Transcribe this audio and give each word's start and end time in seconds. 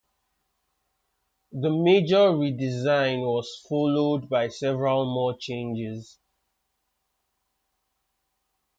The 1.51 1.69
major 1.69 2.31
redesign 2.33 3.19
was 3.19 3.63
followed 3.69 4.29
by 4.29 4.47
several 4.47 5.05
more 5.05 5.37
changes. 5.37 6.17